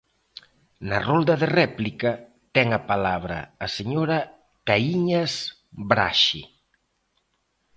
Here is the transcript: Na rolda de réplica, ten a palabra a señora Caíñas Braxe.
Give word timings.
Na 0.87 0.97
rolda 1.07 1.35
de 1.41 1.47
réplica, 1.59 2.11
ten 2.55 2.67
a 2.79 2.81
palabra 2.91 3.37
a 3.65 3.67
señora 3.77 4.19
Caíñas 4.67 5.33
Braxe. 5.89 6.41